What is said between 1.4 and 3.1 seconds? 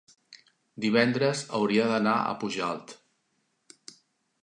hauria d'anar a Pujalt.